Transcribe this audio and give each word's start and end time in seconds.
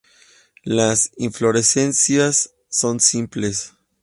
Las 0.63 1.11
inflorescencias 1.17 2.55
son 2.69 2.99
simples. 2.99 3.73